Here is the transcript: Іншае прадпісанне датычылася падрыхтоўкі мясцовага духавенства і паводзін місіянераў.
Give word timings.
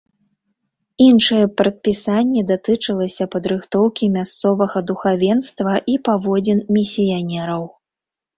Іншае 1.07 1.41
прадпісанне 1.59 2.41
датычылася 2.51 3.27
падрыхтоўкі 3.35 4.09
мясцовага 4.17 4.77
духавенства 4.89 5.71
і 5.95 6.01
паводзін 6.09 6.59
місіянераў. 6.81 7.63